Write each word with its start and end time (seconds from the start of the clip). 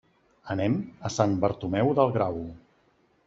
Anem 0.53 0.77
a 1.09 1.11
Sant 1.17 1.35
Bartomeu 1.45 1.93
del 1.99 2.13
Grau. 2.17 2.41